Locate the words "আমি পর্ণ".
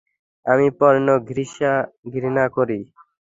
0.45-1.07